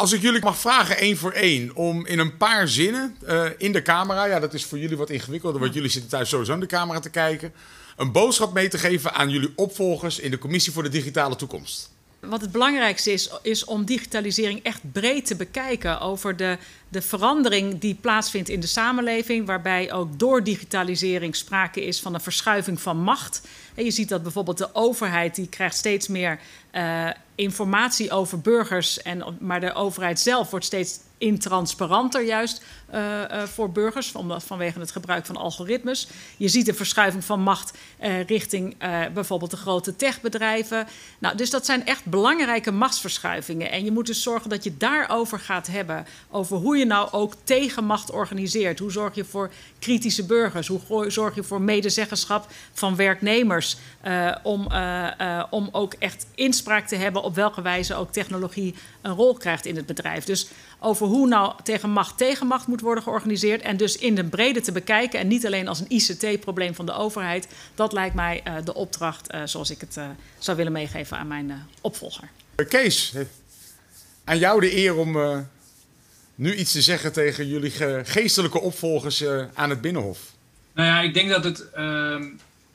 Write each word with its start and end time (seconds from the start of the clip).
Als 0.00 0.12
ik 0.12 0.22
jullie 0.22 0.42
mag 0.42 0.58
vragen, 0.58 0.96
één 0.96 1.16
voor 1.16 1.32
één, 1.32 1.76
om 1.76 2.06
in 2.06 2.18
een 2.18 2.36
paar 2.36 2.68
zinnen 2.68 3.16
uh, 3.28 3.44
in 3.58 3.72
de 3.72 3.82
camera, 3.82 4.24
ja, 4.24 4.40
dat 4.40 4.54
is 4.54 4.64
voor 4.64 4.78
jullie 4.78 4.96
wat 4.96 5.10
ingewikkelder, 5.10 5.60
want 5.60 5.74
jullie 5.74 5.90
zitten 5.90 6.10
thuis 6.10 6.28
sowieso 6.28 6.52
in 6.52 6.60
de 6.60 6.66
camera 6.66 7.00
te 7.00 7.10
kijken, 7.10 7.52
een 7.96 8.12
boodschap 8.12 8.52
mee 8.52 8.68
te 8.68 8.78
geven 8.78 9.14
aan 9.14 9.30
jullie 9.30 9.52
opvolgers 9.56 10.18
in 10.18 10.30
de 10.30 10.38
Commissie 10.38 10.72
voor 10.72 10.82
de 10.82 10.88
Digitale 10.88 11.36
Toekomst. 11.36 11.90
Wat 12.20 12.40
het 12.40 12.52
belangrijkste 12.52 13.12
is, 13.12 13.30
is 13.42 13.64
om 13.64 13.84
digitalisering 13.84 14.62
echt 14.62 14.92
breed 14.92 15.26
te 15.26 15.36
bekijken 15.36 16.00
over 16.00 16.36
de, 16.36 16.58
de 16.90 17.02
verandering 17.02 17.78
die 17.78 17.94
plaatsvindt 17.94 18.48
in 18.48 18.60
de 18.60 18.66
samenleving, 18.66 19.46
waarbij 19.46 19.92
ook 19.92 20.18
door 20.18 20.44
digitalisering 20.44 21.36
sprake 21.36 21.84
is 21.84 22.00
van 22.00 22.14
een 22.14 22.20
verschuiving 22.20 22.80
van 22.80 22.96
macht. 22.96 23.48
En 23.74 23.84
je 23.84 23.90
ziet 23.90 24.08
dat 24.08 24.22
bijvoorbeeld 24.22 24.58
de 24.58 24.74
overheid 24.74 25.34
die 25.34 25.48
krijgt 25.48 25.76
steeds 25.76 26.08
meer 26.08 26.40
uh, 26.74 27.08
informatie 27.34 28.10
over 28.10 28.40
burgers, 28.40 29.02
en, 29.02 29.36
maar 29.40 29.60
de 29.60 29.74
overheid 29.74 30.20
zelf 30.20 30.50
wordt 30.50 30.64
steeds 30.64 30.98
intransparanter 31.18 32.22
juist 32.22 32.62
uh, 32.94 33.00
uh, 33.00 33.42
voor 33.42 33.70
burgers 33.70 34.10
van, 34.10 34.40
vanwege 34.40 34.80
het 34.80 34.90
gebruik 34.90 35.26
van 35.26 35.36
algoritmes. 35.36 36.08
Je 36.36 36.48
ziet 36.48 36.68
een 36.68 36.74
verschuiving 36.74 37.24
van 37.24 37.40
macht 37.40 37.78
richting 38.26 38.76
bijvoorbeeld 39.14 39.50
de 39.50 39.56
grote 39.56 39.96
techbedrijven. 39.96 40.86
Nou, 41.18 41.36
dus 41.36 41.50
dat 41.50 41.66
zijn 41.66 41.86
echt 41.86 42.04
belangrijke 42.04 42.70
machtsverschuivingen. 42.70 43.70
En 43.70 43.84
je 43.84 43.90
moet 43.90 44.06
dus 44.06 44.22
zorgen 44.22 44.50
dat 44.50 44.64
je 44.64 44.76
daarover 44.76 45.38
gaat 45.38 45.66
hebben. 45.66 46.06
Over 46.30 46.56
hoe 46.56 46.76
je 46.76 46.79
nou 46.84 47.08
ook 47.12 47.34
tegenmacht 47.44 48.10
organiseert. 48.10 48.78
Hoe 48.78 48.92
zorg 48.92 49.14
je 49.14 49.24
voor 49.24 49.50
kritische 49.78 50.26
burgers? 50.26 50.66
Hoe 50.66 51.10
zorg 51.10 51.34
je 51.34 51.42
voor 51.42 51.60
medezeggenschap 51.60 52.46
van 52.72 52.96
werknemers? 52.96 53.76
om, 54.42 54.68
om 55.50 55.68
ook 55.72 55.94
echt 55.98 56.26
inspraak 56.34 56.86
te 56.86 56.96
hebben 56.96 57.22
op 57.22 57.34
welke 57.34 57.62
wijze 57.62 57.94
ook 57.94 58.12
technologie 58.12 58.74
een 59.00 59.14
rol 59.14 59.34
krijgt 59.34 59.66
in 59.66 59.76
het 59.76 59.86
bedrijf. 59.86 60.24
Dus 60.24 60.48
over 60.78 61.06
hoe 61.06 61.28
nou 61.28 61.54
tegen 61.62 61.90
macht 61.90 62.18
tegen 62.18 62.46
macht 62.46 62.66
moet 62.66 62.80
worden 62.80 63.02
georganiseerd. 63.02 63.62
En 63.62 63.76
dus 63.76 63.96
in 63.96 64.14
de 64.14 64.24
brede 64.24 64.60
te 64.60 64.72
bekijken 64.72 65.20
en 65.20 65.28
niet 65.28 65.46
alleen 65.46 65.68
als 65.68 65.80
een 65.80 65.90
ICT-probleem 65.90 66.74
van 66.74 66.86
de 66.86 66.92
overheid. 66.92 67.48
Dat 67.74 67.92
lijkt 67.92 68.14
mij 68.14 68.42
de 68.64 68.74
opdracht 68.74 69.34
zoals 69.44 69.70
ik 69.70 69.80
het 69.80 69.98
zou 70.38 70.56
willen 70.56 70.72
meegeven 70.72 71.16
aan 71.16 71.28
mijn 71.28 71.66
opvolger. 71.80 72.28
Kees, 72.68 73.14
aan 74.24 74.38
jou 74.38 74.60
de 74.60 74.76
eer 74.76 74.96
om 74.96 75.12
nu 76.40 76.54
iets 76.54 76.72
te 76.72 76.82
zeggen 76.82 77.12
tegen 77.12 77.48
jullie 77.48 77.72
geestelijke 78.04 78.60
opvolgers 78.60 79.24
aan 79.54 79.70
het 79.70 79.80
Binnenhof. 79.80 80.18
Nou 80.74 80.88
ja, 80.88 81.00
ik 81.00 81.14
denk 81.14 81.28
dat, 81.28 81.44
het, 81.44 81.70
ehm, 81.70 82.24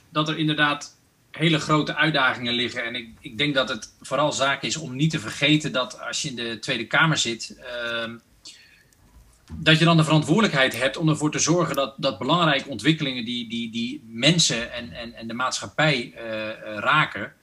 dat 0.09 0.29
er 0.29 0.37
inderdaad 0.37 0.95
hele 1.31 1.59
grote 1.59 1.95
uitdagingen 1.95 2.53
liggen. 2.53 2.83
En 2.83 2.95
ik, 2.95 3.09
ik 3.19 3.37
denk 3.37 3.55
dat 3.55 3.69
het 3.69 3.93
vooral 4.01 4.31
zaak 4.31 4.63
is 4.63 4.77
om 4.77 4.95
niet 4.95 5.09
te 5.09 5.19
vergeten 5.19 5.71
dat 5.71 5.99
als 5.99 6.21
je 6.21 6.29
in 6.29 6.35
de 6.35 6.59
Tweede 6.59 6.87
Kamer 6.87 7.17
zit, 7.17 7.57
uh, 7.59 8.13
dat 9.53 9.79
je 9.79 9.85
dan 9.85 9.97
de 9.97 10.03
verantwoordelijkheid 10.03 10.79
hebt 10.79 10.97
om 10.97 11.09
ervoor 11.09 11.31
te 11.31 11.39
zorgen 11.39 11.75
dat, 11.75 11.93
dat 11.97 12.17
belangrijke 12.17 12.69
ontwikkelingen 12.69 13.25
die, 13.25 13.49
die, 13.49 13.71
die 13.71 14.03
mensen 14.07 14.73
en, 14.73 14.91
en, 14.91 15.13
en 15.13 15.27
de 15.27 15.33
maatschappij 15.33 16.13
uh, 16.15 16.21
raken, 16.77 17.33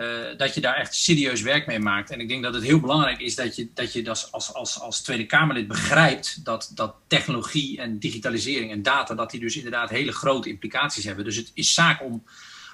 uh, 0.00 0.06
dat 0.36 0.54
je 0.54 0.60
daar 0.60 0.76
echt 0.76 0.94
serieus 0.94 1.42
werk 1.42 1.66
mee 1.66 1.78
maakt. 1.78 2.10
En 2.10 2.20
ik 2.20 2.28
denk 2.28 2.42
dat 2.42 2.54
het 2.54 2.62
heel 2.62 2.80
belangrijk 2.80 3.20
is 3.20 3.34
dat 3.34 3.56
je, 3.56 3.68
dat 3.74 3.92
je 3.92 4.08
als, 4.08 4.32
als, 4.32 4.54
als, 4.54 4.80
als 4.80 5.02
Tweede 5.02 5.26
Kamerlid 5.26 5.68
begrijpt 5.68 6.44
dat, 6.44 6.70
dat 6.74 6.94
technologie 7.06 7.80
en 7.80 7.98
digitalisering 7.98 8.70
en 8.70 8.82
data, 8.82 9.14
dat 9.14 9.30
die 9.30 9.40
dus 9.40 9.56
inderdaad 9.56 9.90
hele 9.90 10.12
grote 10.12 10.48
implicaties 10.48 11.04
hebben. 11.04 11.24
Dus 11.24 11.36
het 11.36 11.50
is 11.54 11.74
zaak 11.74 12.02
om 12.02 12.24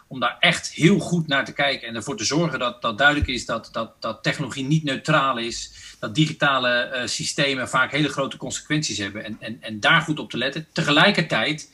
om 0.09 0.21
daar 0.21 0.37
echt 0.41 0.71
heel 0.71 0.99
goed 0.99 1.27
naar 1.27 1.45
te 1.45 1.53
kijken 1.53 1.89
en 1.89 1.95
ervoor 1.95 2.17
te 2.17 2.25
zorgen 2.25 2.59
dat, 2.59 2.83
dat 2.83 2.99
duidelijk 2.99 3.29
is 3.29 3.47
dat, 3.47 3.69
dat, 3.73 4.03
dat 4.03 4.23
technologie 4.23 4.65
niet 4.65 4.85
neutraal 4.85 5.39
is, 5.39 5.73
dat 5.99 6.15
digitale 6.15 6.93
uh, 6.95 7.07
systemen 7.07 7.69
vaak 7.69 7.91
hele 7.91 8.09
grote 8.09 8.37
consequenties 8.37 8.99
hebben 8.99 9.25
en, 9.25 9.37
en, 9.41 9.59
en 9.61 9.81
daar 9.81 10.01
goed 10.01 10.19
op 10.19 10.31
te 10.31 10.39
letten. 10.39 10.67
Tegelijkertijd 10.73 11.71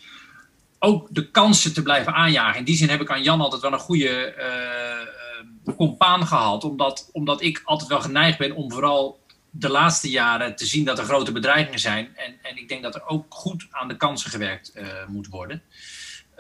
ook 0.79 1.09
de 1.11 1.31
kansen 1.31 1.75
te 1.75 1.83
blijven 1.83 2.15
aanjagen. 2.15 2.59
In 2.59 2.65
die 2.65 2.77
zin 2.77 2.89
heb 2.89 3.01
ik 3.01 3.11
aan 3.11 3.23
Jan 3.23 3.41
altijd 3.41 3.63
wel 3.63 3.73
een 3.73 3.79
goede 3.79 4.35
uh, 4.39 5.22
compaan 5.77 6.27
gehad, 6.27 6.65
omdat, 6.65 7.09
omdat 7.13 7.43
ik 7.43 7.61
altijd 7.65 7.89
wel 7.89 8.01
geneigd 8.01 8.39
ben 8.39 8.55
om 8.57 8.73
vooral 8.73 9.21
de 9.51 9.69
laatste 9.69 10.11
jaren 10.11 10.57
te 10.57 10.67
zien 10.67 10.85
dat 10.85 10.99
er 10.99 11.05
grote 11.05 11.33
bedreigingen 11.33 11.79
zijn. 11.79 12.17
En, 12.17 12.35
en 12.43 12.57
ik 12.57 12.69
denk 12.69 12.83
dat 12.83 12.95
er 12.95 13.07
ook 13.07 13.25
goed 13.29 13.67
aan 13.71 13.89
de 13.89 13.97
kansen 13.97 14.31
gewerkt 14.31 14.73
uh, 14.75 14.87
moet 15.09 15.29
worden. 15.29 15.63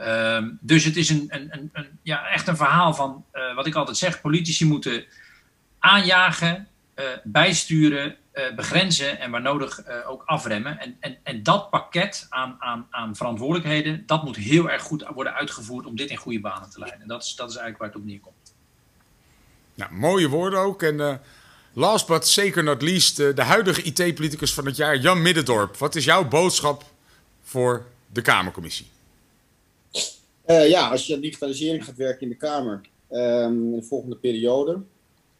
Um, 0.00 0.58
dus 0.60 0.84
het 0.84 0.96
is 0.96 1.08
een, 1.08 1.26
een, 1.28 1.70
een, 1.72 1.98
ja, 2.02 2.28
echt 2.28 2.48
een 2.48 2.56
verhaal 2.56 2.94
van 2.94 3.24
uh, 3.32 3.54
wat 3.54 3.66
ik 3.66 3.74
altijd 3.74 3.96
zeg: 3.96 4.20
politici 4.20 4.66
moeten 4.66 5.04
aanjagen, 5.78 6.68
bijsturen, 7.24 8.16
begrenzen 8.56 9.18
en 9.18 9.30
waar 9.30 9.40
nodig 9.40 9.80
ook 10.06 10.22
afremmen. 10.24 10.78
En, 10.78 10.96
en, 11.00 11.18
en 11.22 11.42
dat 11.42 11.70
pakket 11.70 12.26
aan, 12.28 12.56
aan, 12.58 12.86
aan 12.90 13.16
verantwoordelijkheden, 13.16 14.06
dat 14.06 14.24
moet 14.24 14.36
heel 14.36 14.70
erg 14.70 14.82
goed 14.82 15.04
worden 15.14 15.34
uitgevoerd 15.34 15.86
om 15.86 15.96
dit 15.96 16.10
in 16.10 16.16
goede 16.16 16.40
banen 16.40 16.70
te 16.70 16.78
leiden. 16.78 17.00
En 17.00 17.08
dat 17.08 17.22
is, 17.22 17.34
dat 17.34 17.50
is 17.50 17.56
eigenlijk 17.56 17.78
waar 17.78 17.88
het 17.88 17.98
op 17.98 18.04
neerkomt. 18.04 18.41
Nou, 19.82 19.94
mooie 19.94 20.28
woorden 20.28 20.58
ook. 20.58 20.82
En 20.82 21.20
last 21.72 22.06
but 22.06 22.26
zeker 22.26 22.62
not 22.64 22.82
least, 22.82 23.16
de 23.16 23.42
huidige 23.42 23.82
IT-politicus 23.82 24.54
van 24.54 24.66
het 24.66 24.76
jaar, 24.76 24.98
Jan 24.98 25.22
Middendorp. 25.22 25.76
Wat 25.76 25.94
is 25.94 26.04
jouw 26.04 26.28
boodschap 26.28 26.84
voor 27.42 27.86
de 28.12 28.22
Kamercommissie? 28.22 28.86
Uh, 30.46 30.68
ja, 30.68 30.88
als 30.88 31.06
je 31.06 31.14
aan 31.14 31.20
digitalisering 31.20 31.84
gaat 31.84 31.96
werken 31.96 32.20
in 32.20 32.28
de 32.28 32.34
Kamer 32.34 32.80
um, 33.10 33.72
in 33.72 33.76
de 33.76 33.86
volgende 33.86 34.16
periode, 34.16 34.80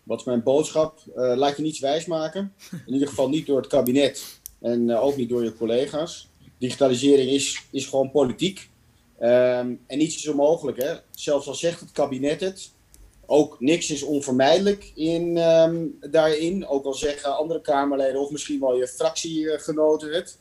wat 0.02 0.18
is 0.18 0.24
mijn 0.24 0.42
boodschap? 0.42 1.00
Laat 1.14 1.56
je 1.56 1.62
niets 1.62 1.80
wijsmaken. 1.80 2.52
In 2.86 2.92
ieder 2.92 3.08
geval 3.08 3.28
niet 3.28 3.46
door 3.46 3.56
het 3.56 3.66
kabinet 3.66 4.40
en 4.60 4.96
ook 4.96 5.16
niet 5.16 5.28
door 5.28 5.44
je 5.44 5.56
collega's. 5.56 6.28
Digitalisering 6.58 7.30
is, 7.30 7.62
is 7.70 7.86
gewoon 7.86 8.10
politiek. 8.10 8.70
Um, 9.20 9.80
en 9.86 9.98
niets 9.98 10.16
is 10.16 10.28
onmogelijk. 10.28 10.82
Hè? 10.82 10.94
Zelfs 11.10 11.46
al 11.46 11.54
zegt 11.54 11.80
het 11.80 11.92
kabinet 11.92 12.40
het, 12.40 12.70
ook 13.32 13.60
niks 13.60 13.90
is 13.90 14.02
onvermijdelijk 14.02 14.92
in, 14.94 15.36
um, 15.36 15.98
daarin. 16.10 16.66
Ook 16.66 16.84
al 16.84 16.94
zeggen 16.94 17.36
andere 17.36 17.60
Kamerleden 17.60 18.20
of 18.20 18.30
misschien 18.30 18.60
wel 18.60 18.76
je 18.76 18.88
fractiegenoten 18.88 20.12
het. 20.14 20.38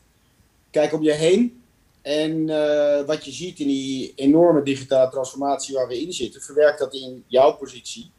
Kijk 0.71 0.93
om 0.93 1.03
je 1.03 1.11
heen. 1.11 1.63
En 2.01 2.47
uh, 2.47 3.01
wat 3.01 3.25
je 3.25 3.31
ziet 3.31 3.59
in 3.59 3.67
die 3.67 4.13
enorme 4.15 4.63
digitale 4.63 5.11
transformatie 5.11 5.75
waar 5.75 5.87
we 5.87 6.01
in 6.01 6.13
zitten, 6.13 6.41
verwerk 6.41 6.77
dat 6.77 6.93
in 6.93 7.23
jouw 7.27 7.55
positie 7.55 8.11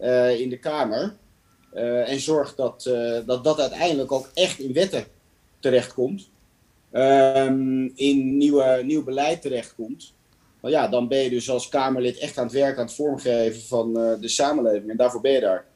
uh, 0.00 0.40
in 0.40 0.48
de 0.48 0.58
Kamer. 0.58 1.16
Uh, 1.74 2.08
en 2.08 2.20
zorg 2.20 2.54
dat, 2.54 2.82
dat 3.26 3.44
dat 3.44 3.60
uiteindelijk 3.60 4.12
ook 4.12 4.30
echt 4.34 4.58
in 4.58 4.72
wetten 4.72 5.06
terechtkomt. 5.60 6.28
Um, 6.92 7.92
in 7.94 8.36
nieuwe, 8.36 8.82
nieuw 8.84 9.04
beleid 9.04 9.42
terechtkomt. 9.42 10.12
Maar 10.62 10.70
ja, 10.70 10.88
dan 10.88 11.08
ben 11.08 11.18
je 11.18 11.30
dus 11.30 11.50
als 11.50 11.68
Kamerlid 11.68 12.18
echt 12.18 12.38
aan 12.38 12.44
het 12.44 12.52
werk, 12.52 12.78
aan 12.78 12.84
het 12.84 12.94
vormgeven 12.94 13.62
van 13.62 13.92
de 13.94 14.28
samenleving. 14.28 14.90
En 14.90 14.96
daarvoor 14.96 15.20
ben 15.20 15.32
je 15.32 15.40
daar. 15.40 15.71